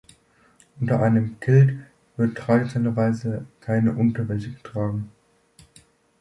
Unter 0.79 0.99
einem 0.99 1.39
Kilt 1.39 1.77
wird 2.17 2.35
traditionellerweise 2.35 3.45
keine 3.59 3.93
Unterwäsche 3.93 4.49
getragen. 4.51 5.11